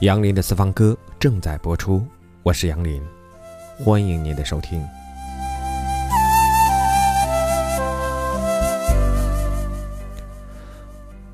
[0.00, 2.02] 杨林的私房歌正在播出，
[2.42, 3.02] 我是杨林，
[3.84, 4.82] 欢迎您的收听。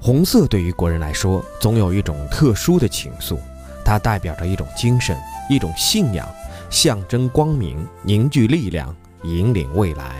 [0.00, 3.38] 红色对于国人来说，总有一种特殊的情愫，
[3.84, 5.16] 它代表着一种精神，
[5.48, 6.28] 一种信仰，
[6.68, 10.16] 象征光明，凝聚力量，引领未来。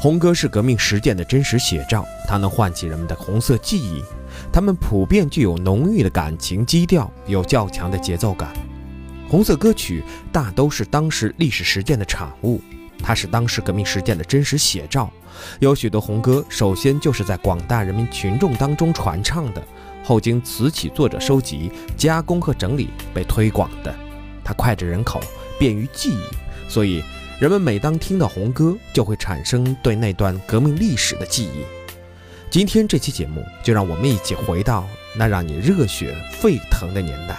[0.00, 4.02] 红歌是革命实践的真实写照，它能唤起人们的红色记忆。
[4.52, 8.52] 它们普遍具有浓郁的感情基调，有较强的节奏感。
[9.28, 12.60] 红色歌曲大都是当时历史实践的产物，
[12.98, 15.10] 它是当时革命实践的真实写照。
[15.58, 19.62] 有许多红歌，首先就是在广大人民群众当中传唱的，
[20.04, 23.92] 后经词曲作者收集、加工和整理被推广的。
[24.44, 25.20] 它脍炙人口，
[25.58, 27.02] 便于记忆，所以
[27.40, 31.64] 人们每当听到红歌，就会产生对那段革命历史的记忆。
[32.54, 37.36] 今天这期节目，就让我们一起回到那让你热血沸腾的年代。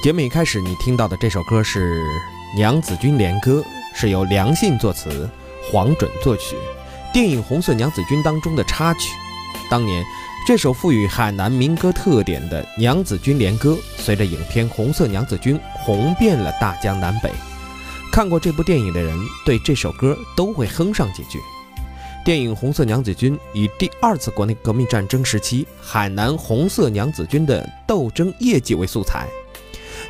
[0.00, 2.00] 节目一开始，你听到的这首歌是
[2.54, 3.64] 《娘子军连歌》，
[3.98, 5.28] 是由梁信作词，
[5.68, 6.54] 黄准作曲，
[7.12, 9.12] 电影《红色娘子军》当中的插曲。
[9.68, 10.04] 当年，
[10.46, 17.32] 这首赋予海南民歌特点的《娘子军连歌》，随着影片《红色娘子军》红遍了大江南北。
[18.12, 21.38] 看过这部电影的人，对这首歌都会哼上几句。
[22.24, 29.26] 电影《红色娘子军》以第二次国内革命战争时期海南红色娘子军的斗争业绩为素材。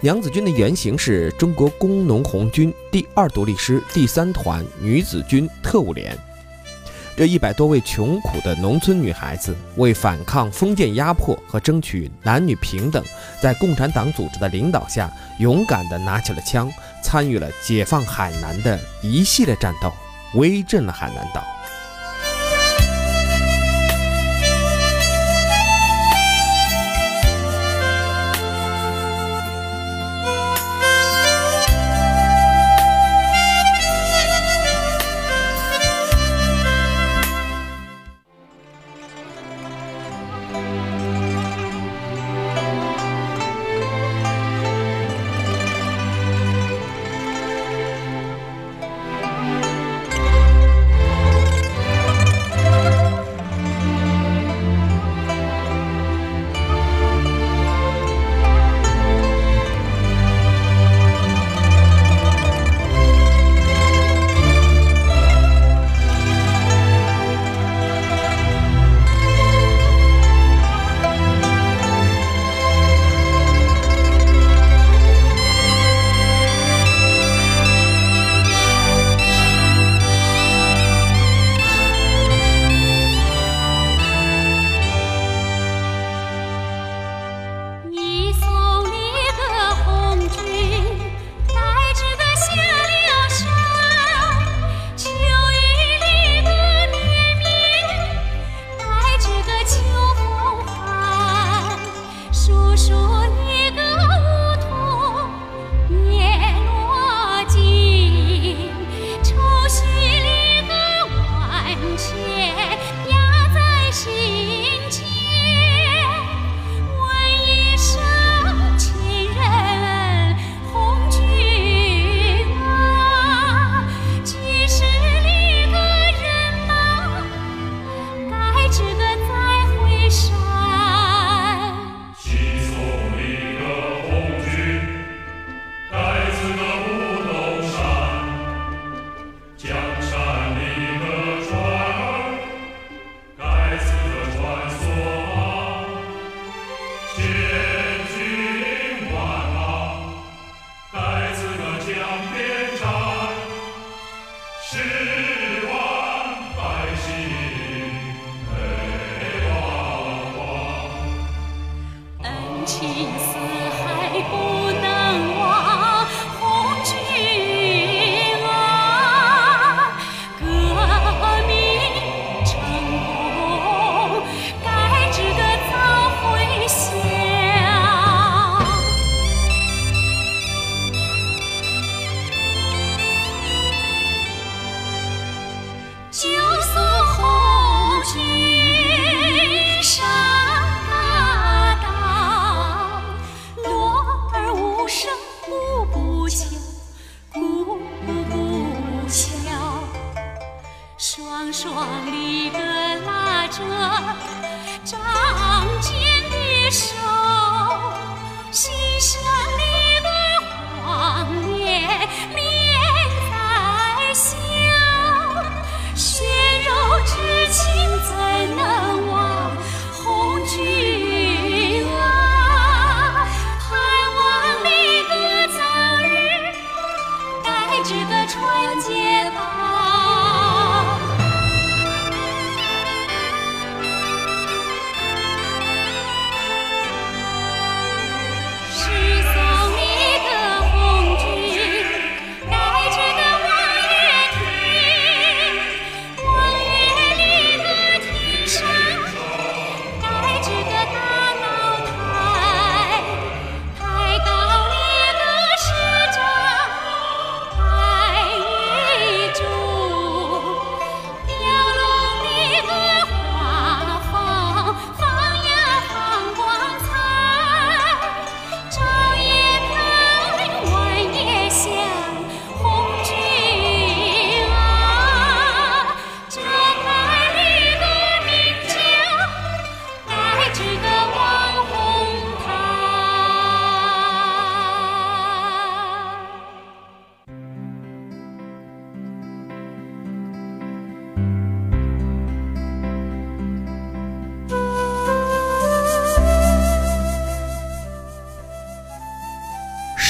[0.01, 6.17] 娘子军的原型是中国工农红军第二独立师第三团女子军特务连。
[7.17, 13.05] 这一百多位穷苦的农村女孩子，为反抗封建压迫和争取男女平等，
[13.43, 15.11] 在共产党组织的领导下，
[15.41, 16.71] 勇敢地拿起了枪，
[17.03, 19.93] 参与了解放海南的一系列战斗，
[20.35, 21.41] 威震了海南岛。《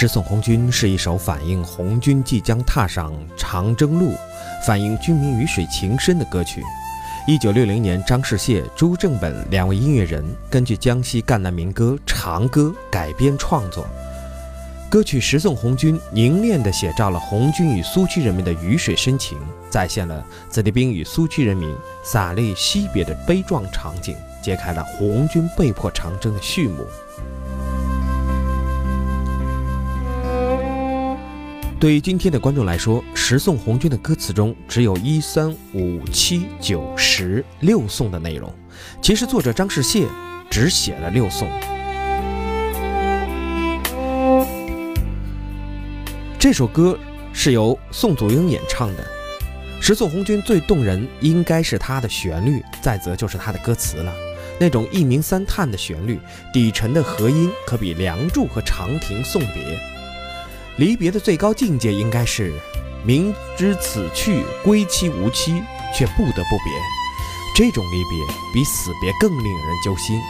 [0.00, 4.14] 诗颂红军》是一首反映红军即将踏上长征路、
[4.64, 6.62] 反映军民鱼水情深的歌曲。
[7.26, 13.88] 一九六零年，张世燮、朱正本两位音乐人根据江西赣南民歌《长歌》改编创作。
[14.88, 19.36] 歌曲《十送红军》凝练地写照了红军与苏区人民的鱼水深情，
[19.68, 21.74] 再现了子弟兵与苏区人民
[22.04, 26.86] 洒泪惜别的悲壮场景，揭开了红军被迫长征的序幕。
[31.80, 38.52] 对于今天的观众来说，《十送红军》的歌词中只有一三五七九十六送的内容。
[39.00, 40.08] 其实作者张世燮
[40.50, 41.48] 只写了六送。
[46.36, 46.98] 这首歌
[47.32, 49.04] 是由宋祖英演唱的。
[49.80, 54.12] 《十送红军》最动人应该是它的旋律，再则就是它的歌词了。
[54.58, 56.18] 那种一鸣三叹的旋律，
[56.52, 59.62] 底沉的和音，可比《梁祝》和《长亭送别》。
[60.78, 62.54] 离别的最高境界应该是，
[63.04, 65.60] 明知此去归期无期，
[65.92, 66.72] 却不得不别。
[67.56, 68.24] 这种离别
[68.54, 70.20] 比死别更令人揪心。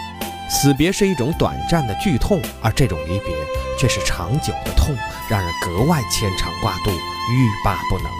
[0.49, 3.37] 死别是一种短暂的剧痛，而这种离别
[3.79, 4.97] 却是长久的痛，
[5.29, 8.11] 让人格外牵肠挂肚，欲罢不能。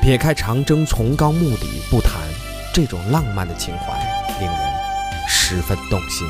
[0.00, 2.14] 撇开长征崇高目的不谈，
[2.74, 3.96] 这种浪漫的情怀
[4.40, 4.58] 令人
[5.28, 6.26] 十分动心。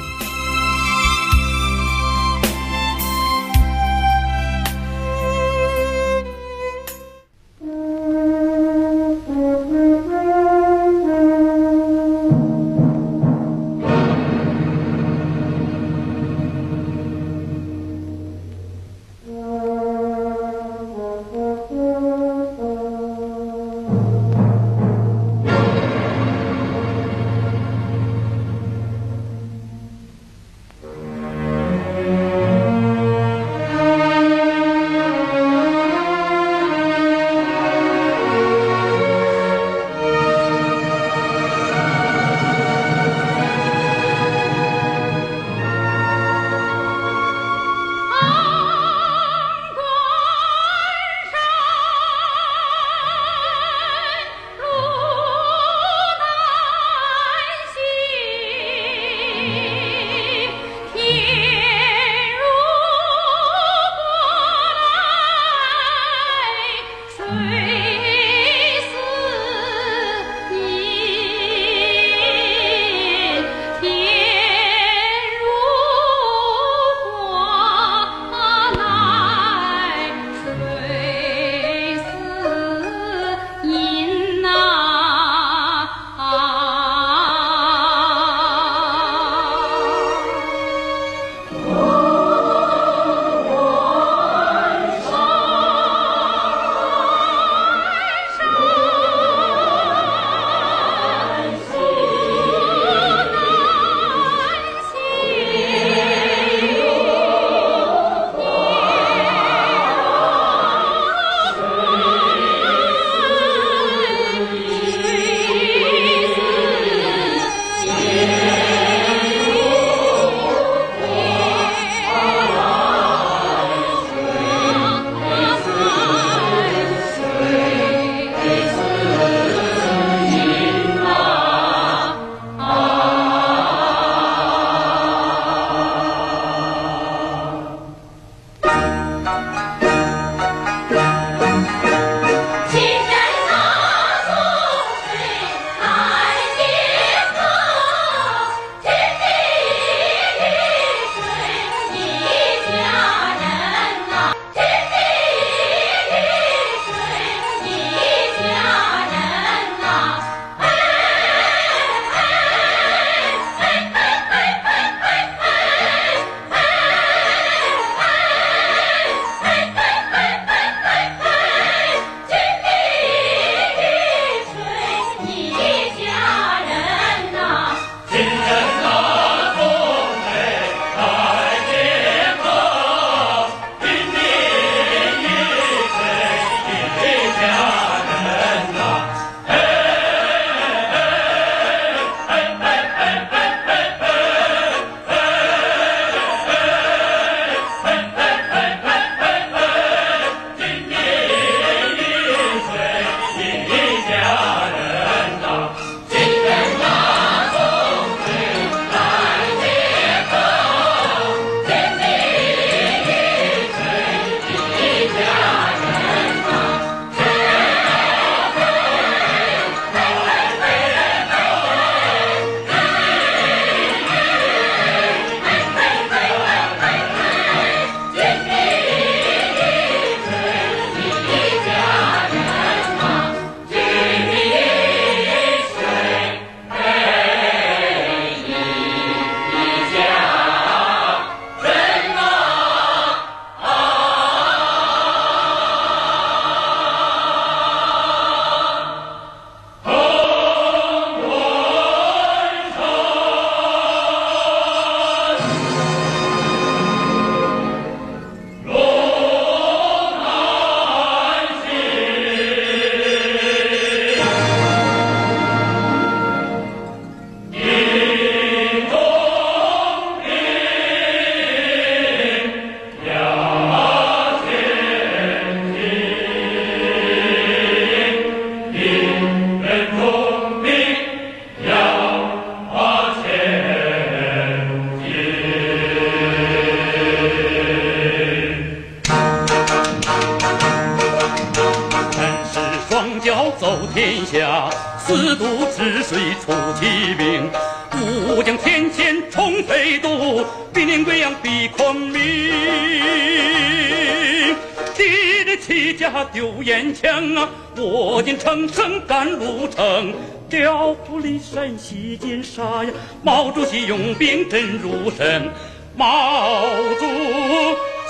[305.64, 310.12] 起家丢烟枪啊，我军乘胜赶路程。
[310.50, 312.90] 调虎离山西金沙呀，
[313.23, 315.49] 毛主席用兵真如神。
[315.97, 316.66] 毛
[316.99, 317.07] 主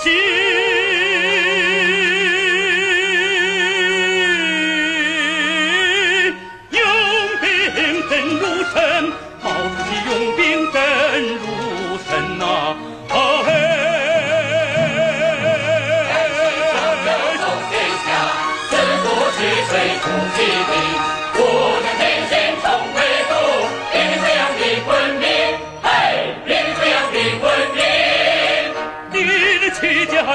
[0.02, 0.61] 席。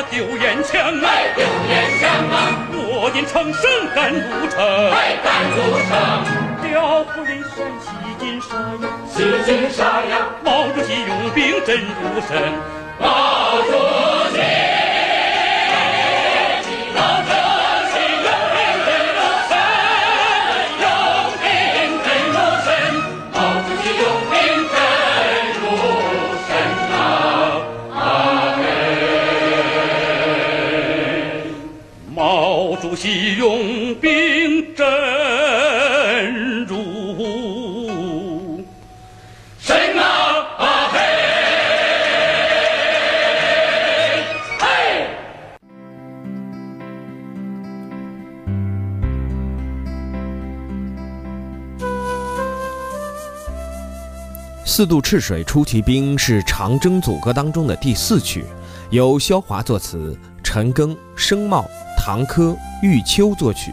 [0.10, 1.06] 丢烟枪啊！
[1.36, 2.36] 丢烟枪啊！
[2.74, 4.20] 我军乘胜赶入
[4.50, 4.56] 城，
[5.24, 5.92] 赶路程。
[6.64, 7.86] 调虎离山西
[8.18, 9.16] 金沙呀，西
[9.46, 10.30] 金沙呀。
[10.44, 12.32] 毛主席用兵真如神，
[13.00, 13.72] 毛主
[54.78, 58.46] 四渡赤水出奇兵是长征组歌当中的第四曲，
[58.92, 61.66] 由萧华作词，陈庚、声茂。
[61.98, 63.72] 唐柯、玉秋作曲，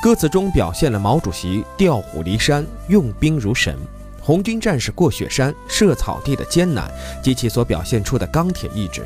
[0.00, 3.76] 歌词中表现了毛主席调虎离山、用兵如神，
[4.22, 6.88] 红军战士过雪山、涉草地的艰难
[7.20, 9.04] 及其所表现出的钢铁意志。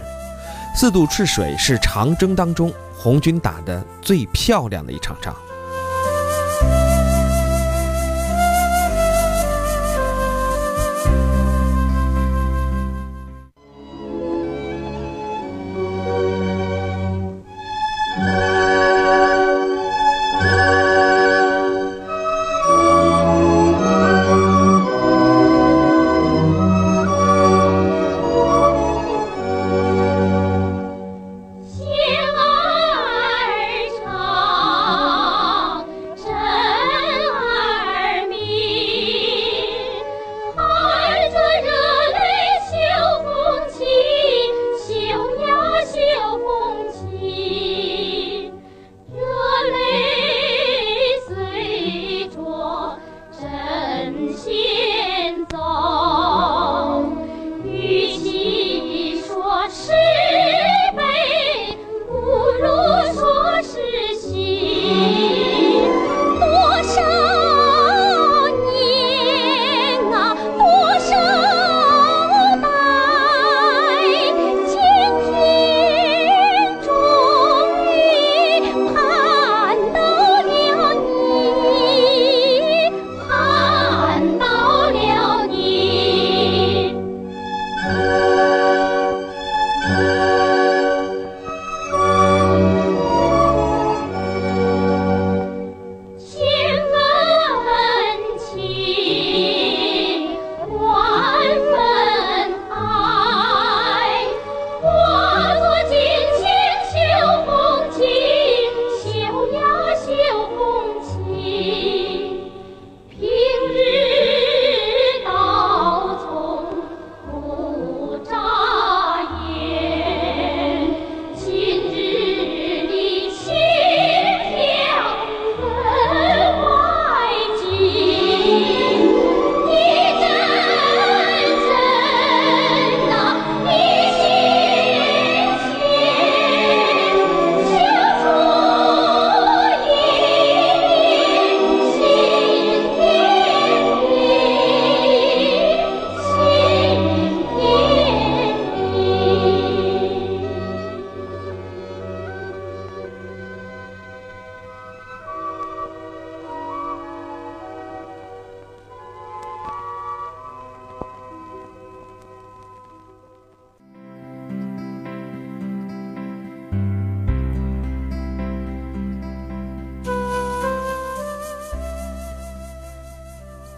[0.77, 5.35] 四渡赤水是长征当中红军打的最漂亮的一场仗。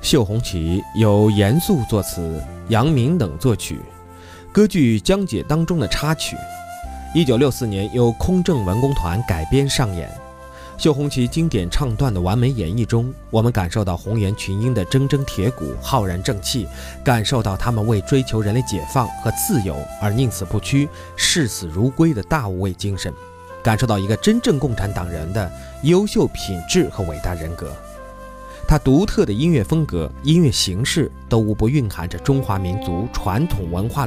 [0.07, 3.81] 绣红旗由严肃作词，杨明等作曲。
[4.53, 6.37] 歌剧《江姐》当中的插曲，
[7.13, 10.09] 一九六四年由空政文工团改编上演。
[10.79, 16.69] 绣红旗经典唱段的完美演绎中，我们感受到红颜群英的铮铮铁骨、浩然正气，
[17.03, 23.13] 感受到他们为追求人类解放和自由而宁死不屈、视死如归的大无畏精神，
[23.61, 25.51] 感受到一个真正共产党人的
[25.83, 27.73] 优秀品质和伟大人格。
[28.69, 34.05] 它独特的音乐风格、音乐形式都无不蕴含着中华民族传统文化。